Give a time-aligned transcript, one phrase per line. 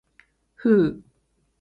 [0.55, 1.03] ふう。